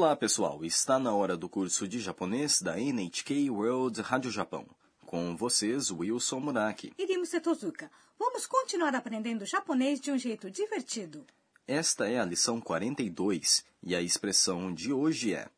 [0.00, 0.64] Olá, pessoal!
[0.64, 4.66] Está na hora do curso de japonês da NHK World Rádio Japão.
[5.04, 6.92] Com vocês, Wilson Muraki.
[6.98, 7.90] Irimo Setozuka.
[8.18, 11.24] Vamos continuar aprendendo japonês de um jeito divertido.
[11.68, 15.48] Esta é a lição 42 e a expressão de hoje é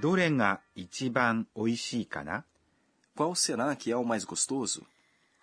[0.00, 2.44] どれが一番美味しいかな
[3.16, 4.86] Qual será que é o mais gostoso?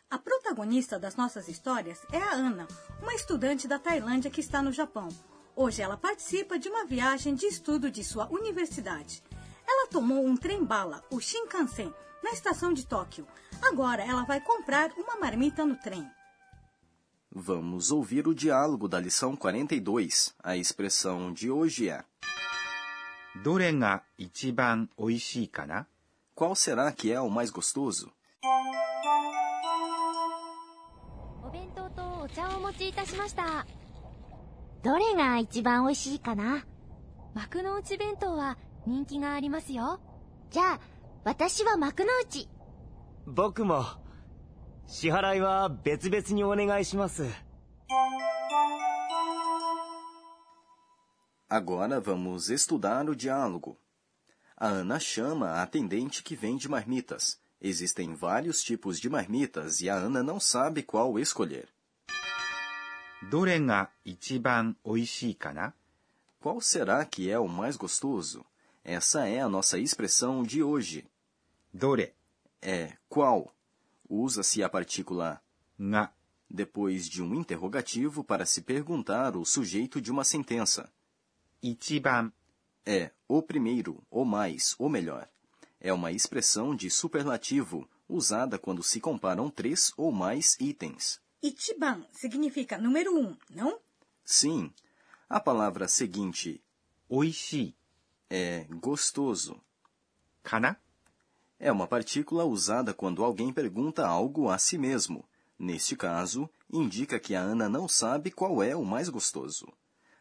[0.09, 2.65] A protagonista das nossas histórias é a Ana,
[3.01, 5.09] uma estudante da Tailândia que está no Japão.
[5.55, 9.23] Hoje ela participa de uma viagem de estudo de sua universidade.
[9.67, 13.27] Ela tomou um trem-bala, o Shinkansen, na estação de Tóquio.
[13.61, 16.07] Agora ela vai comprar uma marmita no trem.
[17.31, 20.33] Vamos ouvir o diálogo da lição 42.
[20.43, 22.03] A expressão de hoje é
[23.43, 25.87] どれが一番美味しいかな
[26.35, 28.11] Qual será que é o mais gostoso?
[31.43, 33.65] お弁当とお茶をお持ちいたしました
[34.83, 36.65] どれが一番美味しいかな
[37.33, 39.99] 幕の内弁当は人気がありますよ
[40.49, 40.79] じゃあ
[41.23, 42.49] 私は幕の内
[43.25, 43.85] 僕も
[44.87, 47.25] 支払いは別々にお願いします
[51.49, 53.77] Agora vamos estudar o diálogo.
[54.57, 57.39] A Ana chama a atendente que vende marmitas.
[57.61, 61.69] Existem vários tipos de marmitas e a Ana não sabe qual escolher.
[63.31, 65.73] どれが一番美味しいかな
[66.41, 68.45] Qual será que é o mais gostoso?
[68.83, 71.05] Essa é a nossa expressão de hoje.
[71.73, 72.13] どれ
[72.61, 73.53] É qual?
[74.09, 75.41] Usa-se a partícula
[75.79, 76.11] が
[76.49, 80.89] depois de um interrogativo para se perguntar o sujeito de uma sentença.
[81.61, 82.31] 一番
[82.85, 85.27] É o primeiro, o mais, o melhor.
[85.81, 91.19] É uma expressão de superlativo usada quando se comparam três ou mais itens.
[91.41, 93.79] Ichiban significa número um, não?
[94.23, 94.71] Sim,
[95.29, 96.61] a palavra seguinte
[97.09, 97.75] 美味しい
[98.29, 99.61] é gostoso.
[100.43, 100.77] かな
[101.59, 105.27] É uma partícula usada quando alguém pergunta algo a si mesmo.
[105.57, 109.67] Neste caso, indica que a Ana não sabe qual é o mais gostoso.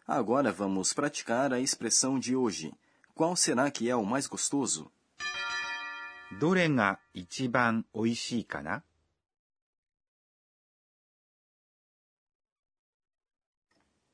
[0.07, 2.73] Agora vamos praticar a expressão de hoje.
[3.15, 4.91] Qual será que é o mais gostoso?
[6.41, 8.83] どれが一番美味しいかな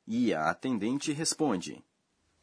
[0.08, 1.84] E a atendente responde: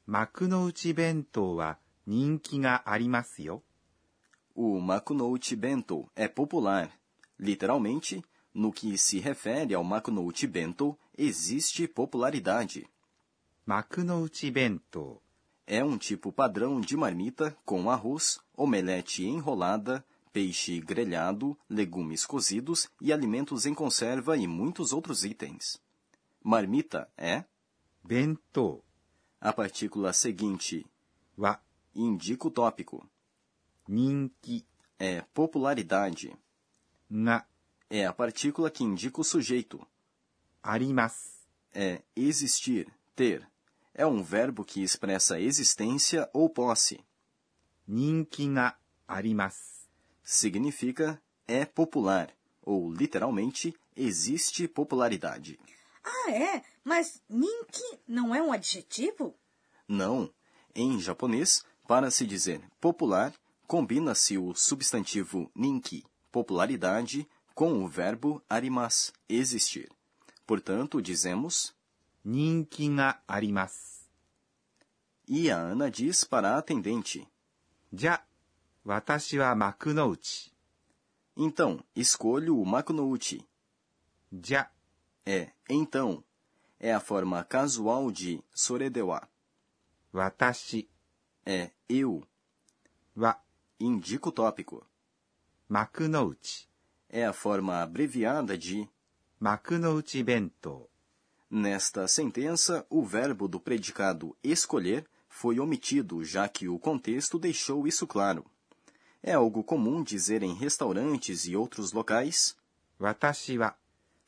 [0.06, 3.62] Makunouchi Bento wa ninki ga arimasu yo.
[4.54, 6.92] O Makunouchi Bento é popular.
[7.38, 8.22] Literalmente,
[8.52, 12.86] no que se refere ao Makunouchi Bento, existe popularidade.
[13.64, 15.20] Makunouchi Bento
[15.66, 23.10] é um tipo padrão de marmita com arroz, omelete enrolada, peixe grelhado, legumes cozidos e
[23.10, 25.80] alimentos em conserva e muitos outros itens.
[26.42, 27.44] Marmita é,
[28.04, 28.84] bento.
[29.40, 30.86] A partícula seguinte
[31.36, 31.58] wa
[31.94, 33.08] indica o tópico.
[33.88, 34.64] Ninki
[34.98, 36.36] é popularidade.
[37.08, 37.44] Na
[37.88, 39.86] é a partícula que indica o sujeito.
[40.62, 43.46] Arimas é existir, ter.
[43.94, 47.00] É um verbo que expressa existência ou posse.
[47.86, 48.74] Ninki na
[49.06, 49.88] arimas
[50.22, 55.58] significa é popular ou literalmente existe popularidade.
[56.02, 56.73] Ah, é?
[56.84, 59.34] Mas Ninki não é um adjetivo?
[59.88, 60.30] Não.
[60.74, 63.32] Em japonês, para se dizer popular,
[63.66, 69.90] combina-se o substantivo Ninki, popularidade, com o verbo arimas, existir.
[70.46, 71.74] Portanto, dizemos
[72.22, 73.94] Ninki ga arimas.
[75.26, 77.26] E a Ana diz para a atendente:
[77.90, 78.22] Já,
[78.84, 80.52] watashi wa makunouchi.
[81.36, 83.46] Então, escolho o makunouchi.
[84.30, 84.70] Já
[85.24, 86.22] é então
[86.83, 89.27] É a forma casual de soredewa.
[90.13, 90.87] 私
[91.45, 92.23] É eu.
[93.15, 93.39] は
[93.79, 94.85] Indica o tópico.
[95.67, 96.67] 幕の内。
[97.09, 98.87] É a forma abreviada de.
[99.39, 100.87] 幕の内弁当。
[101.51, 108.05] Nesta sentença, o verbo do predicado escolher foi omitido, já que o contexto deixou isso
[108.05, 108.45] claro.
[109.23, 112.55] É algo comum dizer em restaurantes e outros locais,
[112.99, 113.75] 私は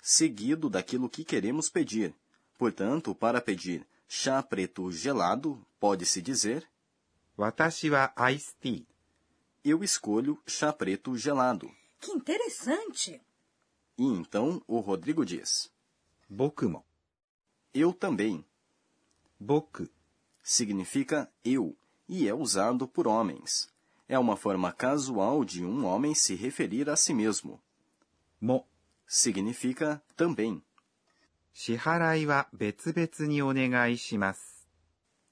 [0.02, 2.16] seguido daquilo que queremos pedir.
[2.58, 6.68] Portanto, para pedir chá preto gelado, pode-se dizer
[7.38, 8.86] 私はアイスティー。
[9.64, 11.72] eu escolho chá preto gelado.
[12.00, 13.22] Que interessante!
[13.98, 15.72] E então o Rodrigo diz:
[16.30, 16.86] 僕も。
[17.74, 18.46] eu também.
[19.40, 19.90] 僕
[20.44, 21.76] significa eu
[22.08, 23.70] e é usado por homens.
[24.08, 27.62] É uma forma casual de um homem se referir a si mesmo.
[28.40, 28.68] も。
[29.08, 30.64] Significa também.
[31.56, 34.68] 支払いは別々にお願いします。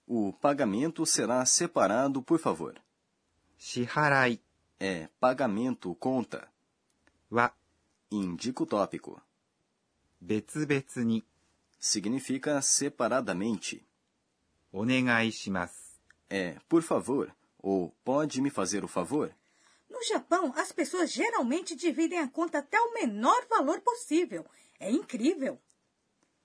[0.08, 2.76] O pagamento será separado, por favor.
[3.58, 4.40] 支払い
[4.80, 6.48] É pagamento conta.
[7.32, 7.54] は
[8.12, 9.22] Indica o tópico.
[10.22, 11.24] 別々に
[11.80, 13.82] Significa separadamente.
[14.74, 16.00] お願いします。
[16.30, 17.32] É por favor
[17.62, 19.32] ou pode me fazer o favor.
[19.90, 24.46] No Japão, as pessoas geralmente dividem a conta até o menor valor possível.
[24.80, 25.60] É incrível.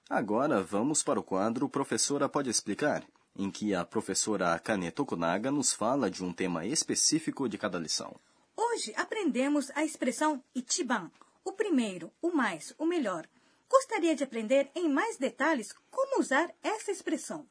[0.10, 5.72] Agora vamos para o quadro Professora Pode Explicar, em que a professora Akane Tokunaga nos
[5.72, 8.20] fala de um tema específico de cada lição.
[8.58, 11.12] Hoje aprendemos a expressão Ichiban,
[11.46, 13.28] o primeiro, o mais, o melhor.
[13.70, 17.46] Gostaria de aprender em mais detalhes como usar essa expressão.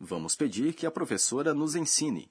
[0.00, 2.28] Vamos pedir que a professora nos ensine.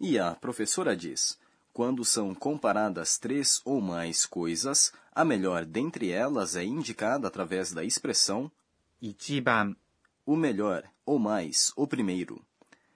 [0.00, 1.38] E a professora diz:
[1.73, 7.83] quando são comparadas três ou mais coisas, a melhor dentre elas é indicada através da
[7.83, 8.51] expressão
[9.01, 9.75] 一番
[10.25, 12.45] o melhor, ou mais, o primeiro.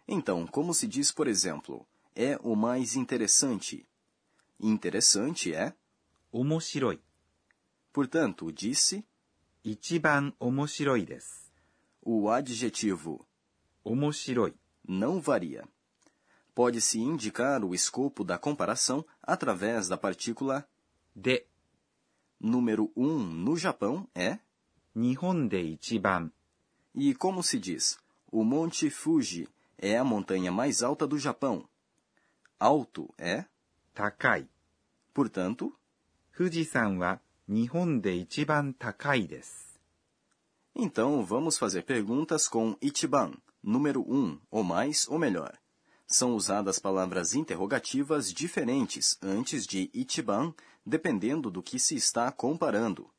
[0.08, 1.86] Então, como se diz, por exemplo,
[2.16, 3.88] é o mais interessante?
[4.60, 5.74] Interessante é,
[6.31, 7.00] 面白い。
[7.94, 9.06] portanto, disse
[9.64, 11.52] 一番面白いです。
[12.02, 13.25] o adjetivo
[13.86, 14.54] 面白い
[14.88, 15.64] não varia.
[16.59, 20.69] pode-se indicar o escopo da comparação através da partícula
[21.15, 21.47] de.
[22.41, 24.41] Número 1 um no Japão é
[24.93, 26.33] Nihon de Ichiban.
[26.93, 27.97] E como se diz,
[28.27, 31.65] o Monte Fuji é a montanha mais alta do Japão.
[32.59, 33.45] Alto é
[33.95, 34.49] Takai.
[35.15, 35.73] Portanto,
[36.33, 39.79] fuji-san wa Nihon de Ichiban takai desu.
[40.75, 45.57] Então, vamos fazer perguntas com Ichiban, número 1, um, ou mais ou melhor.
[46.11, 53.11] São usadas palavras interrogativas diferentes antes de Ichiban, dependendo do que se está comparando.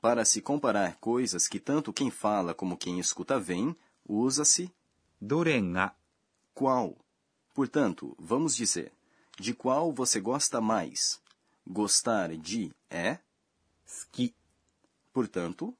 [0.00, 3.76] Para se comparar coisas que tanto quem fala como quem escuta vem,
[4.08, 4.72] usa-se
[5.20, 5.94] Dorenga.
[6.54, 6.96] Qual?
[7.52, 8.90] Portanto, vamos dizer,
[9.38, 11.20] de qual você gosta mais?
[11.66, 13.18] Gostar de é?
[13.86, 14.34] Ski.
[15.12, 15.76] Portanto,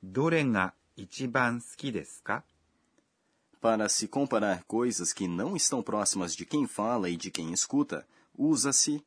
[0.00, 1.60] Dorenga ichiban
[1.92, 2.42] desu ka?
[3.61, 8.07] Para se comparar coisas que não estão próximas de quem fala e de quem escuta,
[8.37, 9.03] usa-se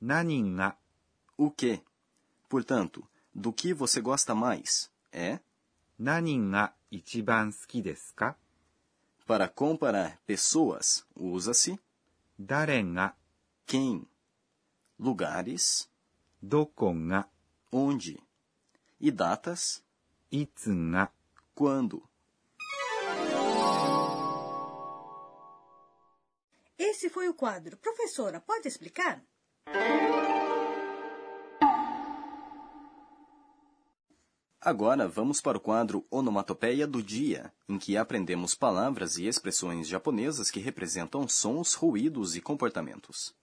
[0.00, 0.76] 何が
[1.36, 1.82] o que.
[2.48, 5.40] Portanto, do que você gosta mais é,
[5.98, 8.36] 何が一番好きですか
[9.26, 11.78] para comparar pessoas, usa-se
[12.40, 13.14] 誰が
[13.66, 14.06] quem,
[14.98, 15.88] lugares,
[16.42, 17.28] どこが
[17.72, 18.22] onde,
[19.00, 19.82] e datas,
[20.30, 21.10] いつが
[21.54, 22.02] quando.
[26.93, 27.75] Esse foi o quadro.
[27.77, 29.19] Professora, pode explicar?
[34.61, 40.51] Agora vamos para o quadro Onomatopeia do Dia, em que aprendemos palavras e expressões japonesas
[40.51, 43.35] que representam sons, ruídos e comportamentos.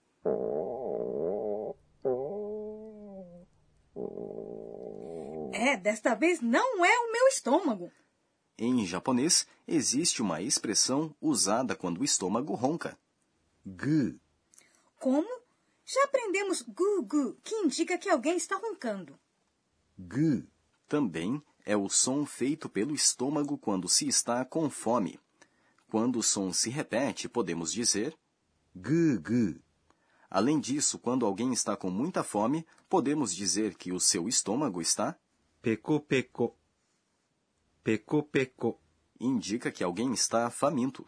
[5.51, 7.91] É, desta vez não é o meu estômago.
[8.57, 12.97] Em japonês, existe uma expressão usada quando o estômago ronca.
[14.99, 15.41] Como?
[15.85, 19.19] Já aprendemos gu gu, que indica que alguém está roncando.
[19.97, 20.45] G
[20.87, 25.19] também é o som feito pelo estômago quando se está com fome.
[25.87, 28.17] Quando o som se repete, podemos dizer
[28.75, 29.61] gu gu.
[30.29, 35.17] Além disso, quando alguém está com muita fome, podemos dizer que o seu estômago está
[35.61, 36.55] peco peco.
[37.83, 38.79] Peco peco
[39.19, 41.05] indica que alguém está faminto.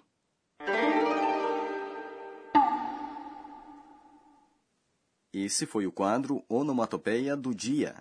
[5.34, 7.96] Esse foi o quadro Onomatopeia do Dia.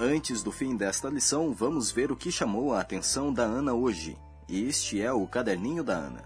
[0.00, 4.18] Antes do fim desta lição, vamos ver o que chamou a atenção da Ana hoje.
[4.48, 6.24] Este é o caderninho da Ana.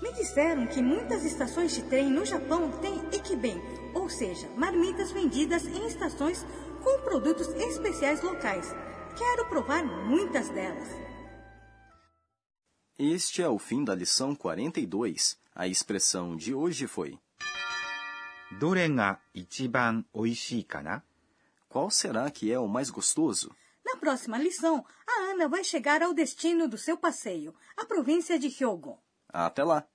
[0.00, 3.60] Me disseram que muitas estações de trem no Japão têm ikiben,
[3.92, 6.46] ou seja, marmitas vendidas em estações
[6.80, 8.72] com produtos especiais locais.
[9.17, 10.87] Quero provar muitas delas.
[12.97, 15.37] Este é o fim da lição 42.
[15.55, 17.17] A expressão de hoje foi:
[18.59, 21.03] どれが一番美味しいかな
[21.69, 23.55] Qual será que é o mais gostoso?
[23.85, 28.47] Na próxima lição, a Ana vai chegar ao destino do seu passeio, a província de
[28.47, 28.99] Hyogo.
[29.31, 29.87] Até lá!